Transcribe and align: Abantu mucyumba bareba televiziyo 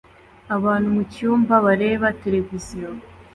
Abantu 0.55 0.87
mucyumba 0.95 1.53
bareba 1.65 2.07
televiziyo 2.21 2.89